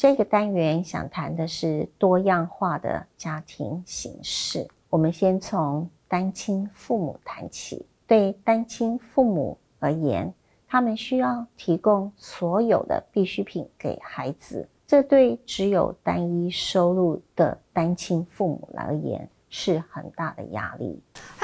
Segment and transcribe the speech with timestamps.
[0.00, 4.66] 这个单元想谈的是多样化的家庭形式。
[4.88, 7.84] 我们先从单亲父母谈起。
[8.06, 10.32] 对单亲父母而言，
[10.66, 19.28] 他们需要提供所有的必需品给孩子，这对只有单一收入的单亲父母而言。
[19.52, 21.02] 是很大的压力。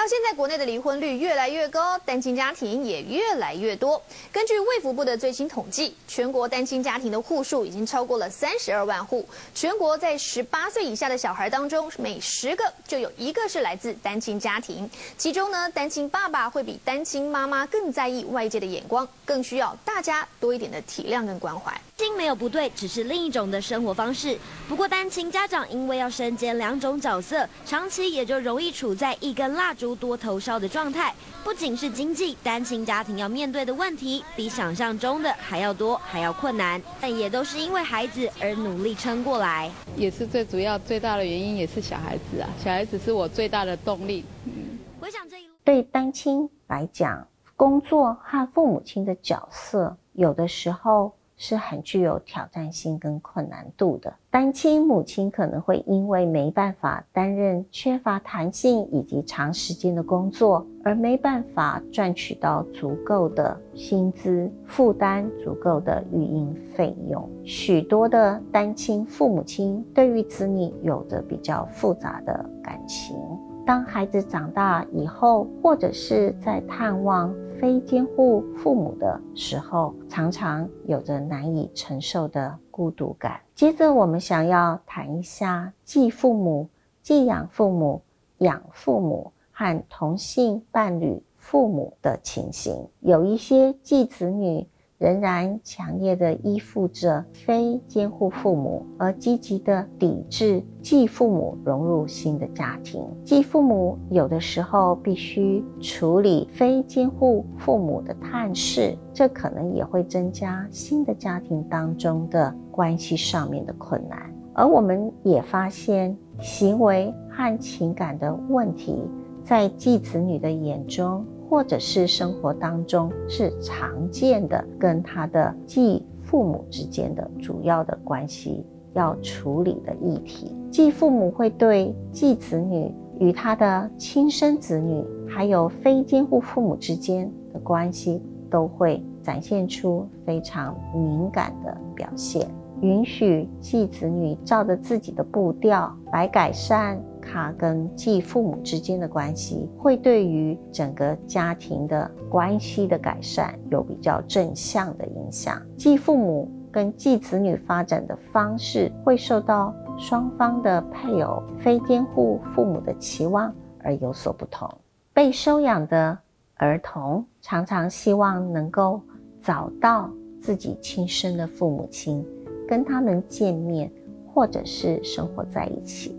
[0.08, 4.00] 现在国内的离婚率越来越高，单亲家庭也越来越多。
[4.30, 9.28] 根据卫福部的最新统计，全国单亲家庭的户数已经超过了三十二万户。
[9.52, 14.88] 全国在十八岁以下的小孩当中，每十个就有一个是来自单亲家庭。
[15.18, 21.72] 其中呢，单亲爸爸会比单亲妈妈更在意外界的眼光，更需要大家多一点的体谅跟关怀。
[21.96, 24.38] 亲没有不对，只是另一种的生活方式。
[24.68, 31.14] 不过，单亲家长因为要身兼两种角色，长期也就容易处在一根蜡烛多头烧的状态。
[31.42, 36.80] 不仅是经济，单亲家庭要面对的问题比想象中的还要多，还要困难。
[37.00, 39.70] 但也都是因为孩子而努力撑过来。
[39.96, 42.48] 也是最主要、最大的原因，也是小孩子啊。
[42.62, 44.22] 小孩子是我最大的动力。
[44.44, 51.15] 嗯，回想这一路，对单亲来讲，工作和父母亲的角色，有的时候。
[51.36, 54.12] 是很具有挑战性跟困难度的。
[54.30, 67.28] 单亲母亲可能会因为没办法担任缺乏弹性以及长时间的工作，而没办法赚取到足够的薪资，负担足够的育婴费用。
[67.44, 73.16] 许多的单亲父母亲对于子女有着比较复杂的感情。
[73.64, 83.40] 当孩子长大以后，或者是在探望非监护父母的时候，常常有着难以承受的孤独感。
[83.54, 86.68] 接着，我们想要谈一下继父母、
[87.02, 88.02] 继养父母、
[88.38, 92.88] 养父母和同性伴侣父母的情形。
[93.00, 94.66] 有一些继子女。
[94.98, 103.02] 仍然强烈的依附着非监护父母，而积极的抵制继父母融入新的家庭。
[103.22, 114.18] 继父母有的时候必须处理非监护父母的探视，这可能也会增加新的家庭当中的关系上面的困难。
[114.54, 118.96] 而我们也发现，行为和情感的问题，
[119.44, 121.22] 在继子女的眼中。
[121.48, 128.64] 或者是生活当中是常见的，跟他的继父母之间的主要的关系
[128.94, 130.54] 要处理的议题。
[130.70, 138.20] 继父母会对继子女与他的亲生子女，还有非监护父母之间的关系，
[138.50, 142.46] 都会展现出非常敏感的表现。
[142.82, 147.00] 允许继子女照着自己的步调来改善。
[147.26, 155.60] 他跟继父母之间的关系，会对于整个家庭的关系的改善有比较正向的影响。
[155.76, 164.70] 继父母跟继子女发展的方式，会受到双方的配偶、非监护父母的期望而有所不同。
[165.12, 166.16] 被收养的
[166.56, 169.00] 儿童常常希望能够
[169.42, 172.24] 找到自己亲生的父母亲，
[172.68, 173.90] 跟他们见面，
[174.32, 176.14] 或者是生活在一起。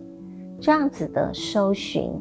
[0.59, 2.12] 这样子的搜寻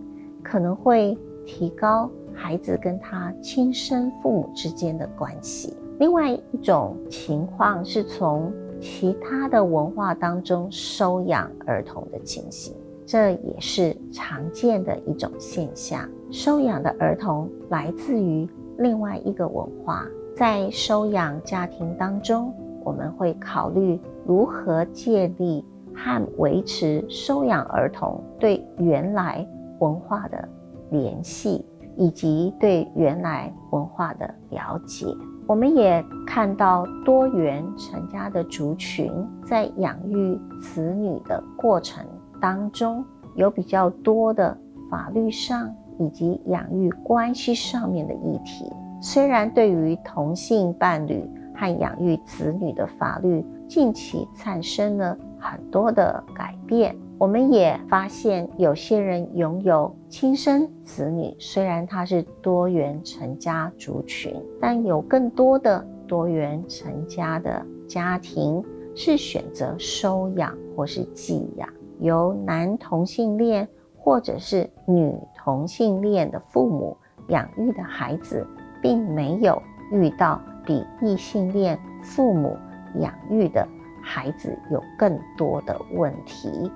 [0.43, 5.77] 可能会提高孩子跟他亲生父母之间的关系。
[5.99, 12.75] 另外一种情况是从其他的文化当中收养儿童的情形，
[13.07, 16.07] 这也是常见的一种现象。
[16.31, 22.53] 收养的儿童来自于另外一个文化，在收养家庭当中，
[22.85, 25.65] 我们会考虑如何建立。
[25.97, 29.47] 和维持收养儿童对原来
[29.81, 30.49] 文化的
[30.91, 31.65] 联系，
[31.97, 35.07] 以及对原来文化的了解，
[35.47, 39.11] 我们也看到多元成家的族群
[39.45, 42.05] 在养育子女的过程
[42.41, 44.57] 当中，有比较多的
[44.91, 48.71] 法律上以及养育关系上面的议题。
[49.01, 51.23] 虽然对于同性伴侣
[51.57, 55.17] 和养育子女的法律近期产生了。
[55.39, 68.65] 很多的改变，我们也发现有些人拥有亲生子女，虽然他是多元成家族群，但有更多的多元成家的家庭
[68.95, 71.69] 是选择收养或是寄养，
[72.01, 76.97] 由男同性恋或者是女同性恋的父母
[77.29, 78.45] 养育的孩子，
[78.83, 79.63] 并没有
[79.93, 82.59] 遇到比异性恋父母
[82.97, 83.67] 养育的。
[84.09, 86.71] 孩子有更多的问题，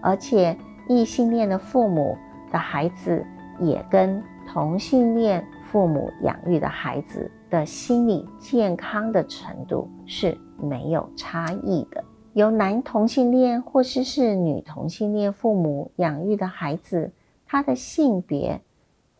[0.00, 0.56] 而且
[0.88, 2.16] 异性恋的父母
[2.52, 3.26] 的孩子
[3.58, 12.04] 也跟同性恋父母养育的孩子的心理健康的程度是没有差异的。
[12.34, 17.10] 由男同性恋或是是女同性恋父母养育的孩子，
[17.44, 18.60] 他的性别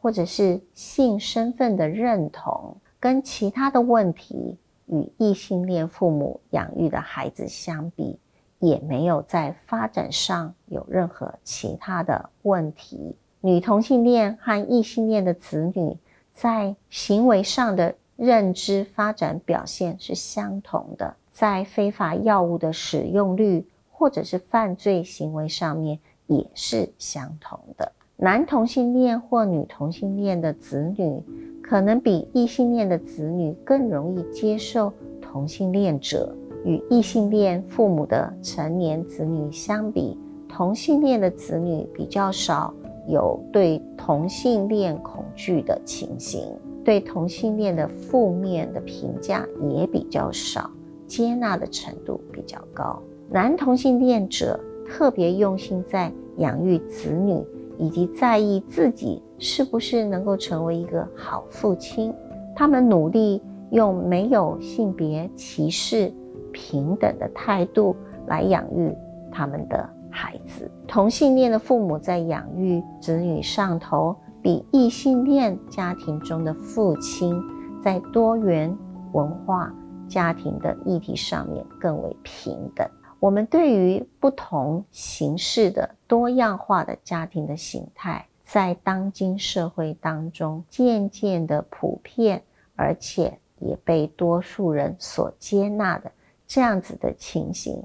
[0.01, 4.57] 或者是性身份的认同，跟其他的问题
[4.87, 8.19] 与异性恋父母养育的孩子相比，
[8.59, 13.15] 也没有在发展上有任何其他的问题。
[13.41, 15.97] 女同性恋和异性恋的子女
[16.35, 21.15] 在行为上的认知发展表现是相同的。
[21.31, 27.93] 在非法药物的使用率或者是犯罪行为上面也是相同的。
[28.17, 31.23] 男同性恋或女同性恋的子女，
[31.69, 36.35] 可能比异性恋的子女更容易接受同性恋者。
[36.65, 40.19] 与异性恋父母的成年子女相比，
[40.49, 42.73] 同性恋的子女比较少
[43.07, 46.43] 有对同性恋恐惧的情形，
[46.83, 50.71] 对同性恋的负面的评价也比较少。
[51.07, 53.01] 接纳的程度比较高。
[53.31, 57.43] 男同性恋者特别用心在养育子女，
[57.79, 62.13] 以及在意自己是不是能够成为一个好父亲。
[62.55, 63.41] 他们努力
[63.71, 66.13] 用没有性别歧视、
[66.53, 67.95] 平等的态度
[68.27, 68.93] 来养育
[69.31, 70.71] 他们的孩子。
[70.87, 77.41] 同性恋的父母在养育子女上头，比异性恋家庭中的父亲
[77.83, 78.77] 在多元
[79.13, 79.73] 文化。
[80.09, 82.89] 家庭的议题上面更为平等。
[83.21, 92.43] 我们对于不同形式的多样化的家庭的形态，在当今社会当中渐渐的普遍，
[92.77, 96.13] 而且也被多数人所接纳的
[96.47, 97.83] 这样子的情形，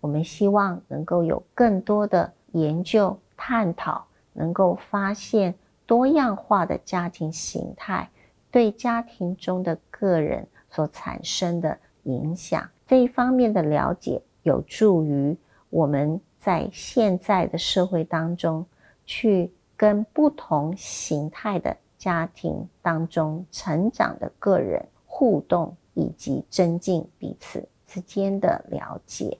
[0.00, 5.54] 我们希望能够有更多的研究探讨，能够发现
[5.86, 8.08] 多样化的家庭形态
[8.50, 10.46] 对家庭中的个人。
[10.72, 15.36] 所产生的影响，这一方面的了解，有助于
[15.68, 18.66] 我们在现在的社会当中，
[19.04, 29.38] 去跟不同形态的家庭当中成长的个人互动，以及增进彼此之间的了解。